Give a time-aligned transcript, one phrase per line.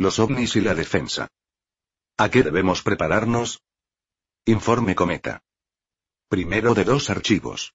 [0.00, 1.28] Los ovnis y la defensa.
[2.16, 3.60] ¿A qué debemos prepararnos?
[4.46, 5.42] Informe Cometa.
[6.26, 7.74] Primero de dos archivos.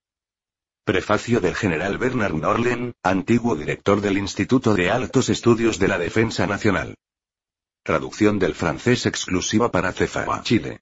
[0.84, 6.48] Prefacio del general Bernard Norlen, antiguo director del Instituto de Altos Estudios de la Defensa
[6.48, 6.96] Nacional.
[7.84, 10.82] Traducción del francés exclusiva para CEFA Chile.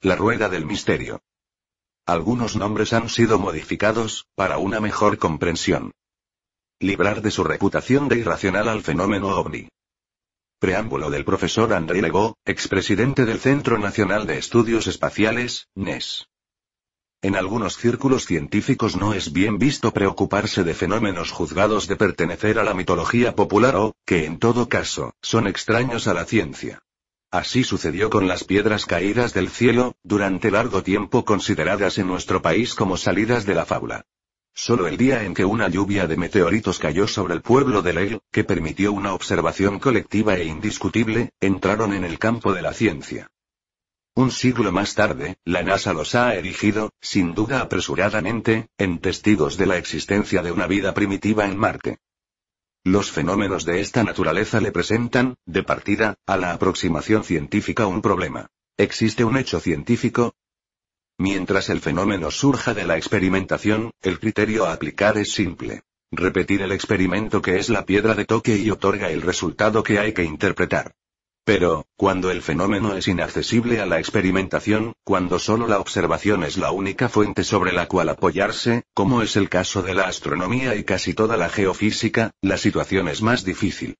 [0.00, 1.20] La Rueda del Misterio.
[2.06, 5.92] Algunos nombres han sido modificados, para una mejor comprensión.
[6.80, 9.68] Librar de su reputación de irracional al fenómeno ovni.
[10.58, 16.30] Preámbulo del profesor André Legó, expresidente del Centro Nacional de Estudios Espaciales, NES.
[17.24, 22.64] En algunos círculos científicos no es bien visto preocuparse de fenómenos juzgados de pertenecer a
[22.64, 26.82] la mitología popular o, que en todo caso, son extraños a la ciencia.
[27.30, 32.74] Así sucedió con las piedras caídas del cielo, durante largo tiempo consideradas en nuestro país
[32.74, 34.04] como salidas de la fábula.
[34.52, 38.20] Solo el día en que una lluvia de meteoritos cayó sobre el pueblo de Leyl,
[38.32, 43.30] que permitió una observación colectiva e indiscutible, entraron en el campo de la ciencia.
[44.14, 49.64] Un siglo más tarde, la NASA los ha erigido, sin duda apresuradamente, en testigos de
[49.64, 51.98] la existencia de una vida primitiva en Marte.
[52.84, 58.48] Los fenómenos de esta naturaleza le presentan, de partida, a la aproximación científica un problema.
[58.76, 60.34] ¿Existe un hecho científico?
[61.16, 65.84] Mientras el fenómeno surja de la experimentación, el criterio a aplicar es simple.
[66.10, 70.12] Repetir el experimento que es la piedra de toque y otorga el resultado que hay
[70.12, 70.92] que interpretar.
[71.44, 76.70] Pero, cuando el fenómeno es inaccesible a la experimentación, cuando solo la observación es la
[76.70, 81.14] única fuente sobre la cual apoyarse, como es el caso de la astronomía y casi
[81.14, 83.96] toda la geofísica, la situación es más difícil.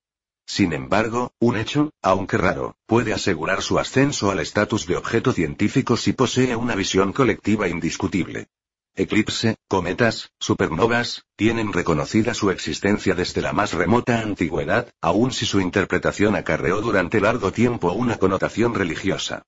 [0.47, 5.97] Sin embargo, un hecho, aunque raro, puede asegurar su ascenso al estatus de objeto científico
[5.97, 8.47] si posee una visión colectiva indiscutible.
[8.95, 15.61] Eclipse, cometas, supernovas, tienen reconocida su existencia desde la más remota antigüedad, aun si su
[15.61, 19.45] interpretación acarreó durante largo tiempo una connotación religiosa.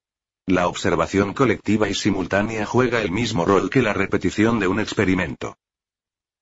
[0.47, 5.59] La observación colectiva y simultánea juega el mismo rol que la repetición de un experimento.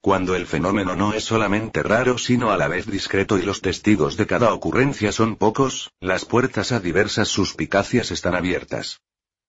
[0.00, 4.16] Cuando el fenómeno no es solamente raro sino a la vez discreto y los testigos
[4.16, 9.00] de cada ocurrencia son pocos, las puertas a diversas suspicacias están abiertas.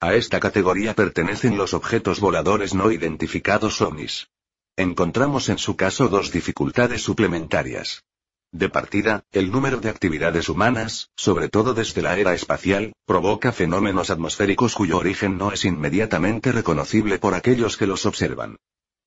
[0.06, 4.28] A esta categoría pertenecen los objetos voladores no identificados ovnis.
[4.76, 8.04] Encontramos en su caso dos dificultades suplementarias.
[8.52, 14.10] De partida, el número de actividades humanas, sobre todo desde la era espacial, provoca fenómenos
[14.10, 18.58] atmosféricos cuyo origen no es inmediatamente reconocible por aquellos que los observan.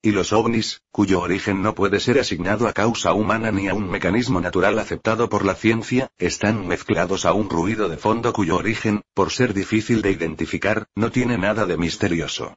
[0.07, 3.89] Y los ovnis, cuyo origen no puede ser asignado a causa humana ni a un
[3.89, 9.01] mecanismo natural aceptado por la ciencia, están mezclados a un ruido de fondo cuyo origen,
[9.13, 12.55] por ser difícil de identificar, no tiene nada de misterioso.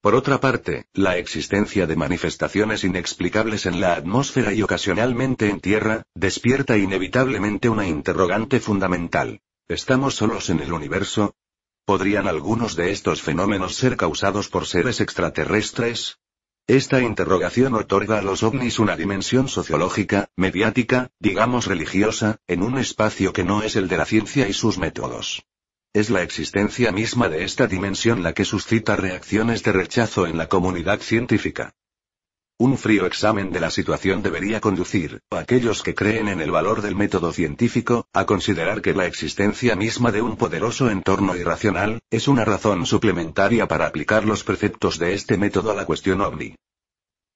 [0.00, 6.04] Por otra parte, la existencia de manifestaciones inexplicables en la atmósfera y ocasionalmente en tierra,
[6.14, 9.42] despierta inevitablemente una interrogante fundamental.
[9.68, 11.34] ¿Estamos solos en el universo?
[11.84, 16.16] ¿Podrían algunos de estos fenómenos ser causados por seres extraterrestres?
[16.66, 23.34] Esta interrogación otorga a los ovnis una dimensión sociológica, mediática, digamos religiosa, en un espacio
[23.34, 25.44] que no es el de la ciencia y sus métodos.
[25.92, 30.48] Es la existencia misma de esta dimensión la que suscita reacciones de rechazo en la
[30.48, 31.74] comunidad científica.
[32.56, 36.82] Un frío examen de la situación debería conducir, a aquellos que creen en el valor
[36.82, 42.28] del método científico, a considerar que la existencia misma de un poderoso entorno irracional, es
[42.28, 46.54] una razón suplementaria para aplicar los preceptos de este método a la cuestión ovni.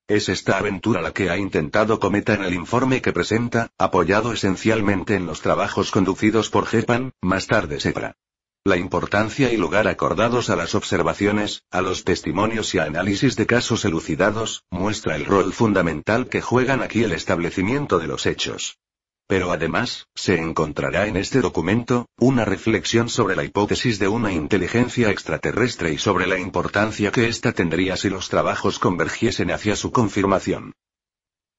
[0.07, 5.17] Es esta aventura la que ha intentado Cometa en el informe que presenta, apoyado esencialmente
[5.17, 8.15] en los trabajos conducidos por Jepan, más tarde Sepra
[8.69, 13.85] la importancia y lugar acordados a las observaciones, a los testimonios y análisis de casos
[13.85, 18.79] elucidados, muestra el rol fundamental que juegan aquí el establecimiento de los hechos.
[19.27, 25.11] Pero además, se encontrará en este documento, una reflexión sobre la hipótesis de una inteligencia
[25.11, 30.73] extraterrestre y sobre la importancia que ésta tendría si los trabajos convergiesen hacia su confirmación.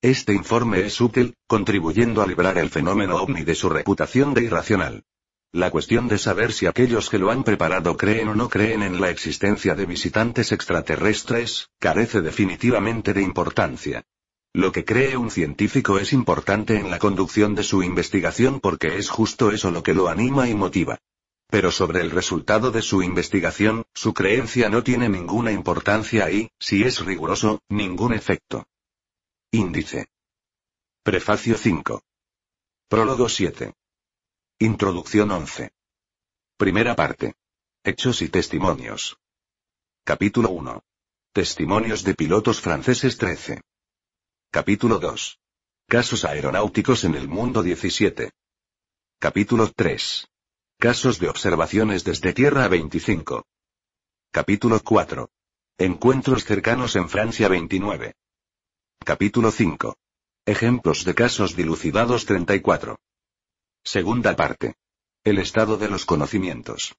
[0.01, 5.03] Este informe es útil, contribuyendo a librar el fenómeno ovni de su reputación de irracional.
[5.51, 9.01] La cuestión de saber si aquellos que lo han preparado creen o no creen en
[9.01, 14.03] la existencia de visitantes extraterrestres, carece definitivamente de importancia.
[14.53, 19.09] Lo que cree un científico es importante en la conducción de su investigación porque es
[19.09, 20.99] justo eso lo que lo anima y motiva.
[21.47, 26.83] Pero sobre el resultado de su investigación, su creencia no tiene ninguna importancia y, si
[26.83, 28.67] es riguroso, ningún efecto.
[29.51, 30.09] Índice.
[31.01, 32.03] Prefacio 5.
[32.87, 33.73] Prólogo 7.
[34.61, 35.71] Introducción 11.
[36.57, 37.35] Primera parte.
[37.81, 39.17] Hechos y testimonios.
[40.03, 40.83] Capítulo 1.
[41.31, 43.61] Testimonios de pilotos franceses 13.
[44.51, 45.39] Capítulo 2.
[45.87, 48.31] Casos aeronáuticos en el mundo 17.
[49.17, 50.27] Capítulo 3.
[50.77, 53.45] Casos de observaciones desde Tierra 25.
[54.29, 55.29] Capítulo 4.
[55.77, 58.13] Encuentros cercanos en Francia 29.
[59.05, 59.95] Capítulo 5.
[60.45, 62.99] Ejemplos de casos dilucidados 34.
[63.95, 64.75] Segunda parte.
[65.23, 66.95] El estado de los conocimientos.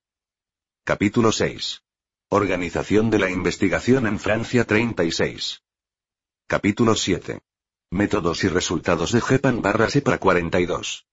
[0.83, 1.85] Capítulo 6.
[2.31, 5.63] Organización de la investigación en Francia 36.
[6.49, 7.43] Capítulo 7.
[7.93, 11.07] Métodos y resultados de GEPAN barra SEPRA 42.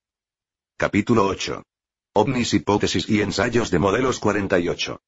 [0.78, 1.64] Capítulo 8.
[2.14, 5.00] OVNIS hipótesis y ensayos de modelos 48.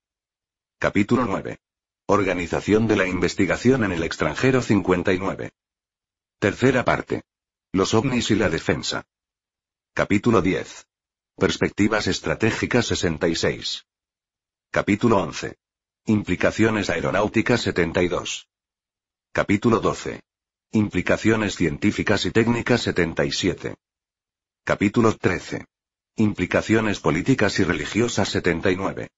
[0.78, 1.58] Capítulo 9.
[2.06, 5.50] Organización de la investigación en el extranjero 59.
[6.38, 7.24] Tercera parte.
[7.72, 9.08] Los ovnis y la defensa.
[10.00, 10.88] Capítulo 10.
[11.36, 13.86] Perspectivas estratégicas 66.
[14.72, 15.58] Capítulo 11.
[16.06, 18.48] Implicaciones aeronáuticas 72.
[19.34, 20.22] Capítulo 12.
[20.72, 23.76] Implicaciones científicas y técnicas 77.
[24.64, 25.66] Capítulo 13.
[26.16, 29.10] Implicaciones políticas y religiosas 79.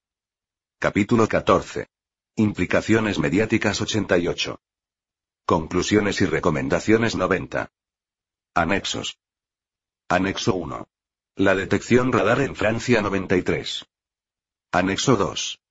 [0.80, 1.90] Capítulo 14.
[2.38, 4.60] Implicaciones mediáticas 88.
[5.46, 7.70] Conclusiones y recomendaciones 90.
[8.56, 9.20] Anexos.
[10.12, 10.90] Anexo 1.
[11.38, 13.86] La detección radar en Francia 93.
[14.74, 15.62] Anexo 2.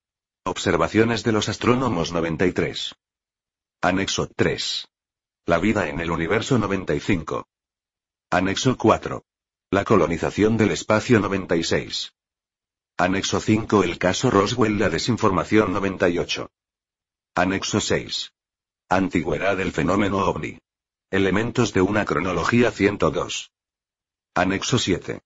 [0.44, 2.94] Observaciones de los astrónomos 93.
[3.82, 4.88] Anexo 3.
[5.44, 7.46] La vida en el universo 95.
[8.30, 9.22] Anexo 4.
[9.72, 12.14] La colonización del espacio 96.
[12.96, 16.50] Anexo 5 El caso Roswell La desinformación 98.
[17.34, 18.32] Anexo 6.
[18.88, 20.58] Antigüedad del fenómeno ovni.
[21.10, 23.52] Elementos de una cronología 102.
[24.40, 25.20] Anexo 7.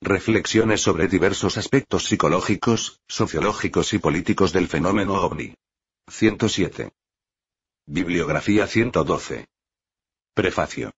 [0.00, 5.56] Reflexiones sobre diversos aspectos psicológicos, sociológicos y políticos del fenómeno ovni.
[6.06, 6.92] 107.
[7.86, 9.48] Bibliografía 112.
[10.34, 10.92] Prefacio.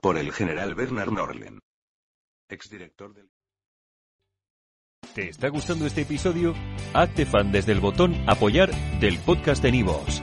[0.00, 1.58] Por el general Bernard Norlen.
[2.48, 3.28] Exdirector del...
[5.14, 6.54] ¿Te está gustando este episodio?
[6.94, 10.22] Hazte fan desde el botón Apoyar del podcast de Nivos.